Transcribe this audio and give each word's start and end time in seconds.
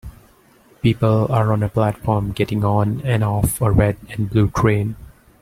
People 0.81 1.31
are 1.31 1.53
on 1.53 1.61
a 1.61 1.69
platform 1.69 2.31
getting 2.31 2.63
on 2.65 3.01
and 3.01 3.23
off 3.23 3.61
of 3.61 3.67
a 3.67 3.71
red 3.71 3.97
and 4.09 4.31
blue 4.31 4.49
train. 4.49 4.95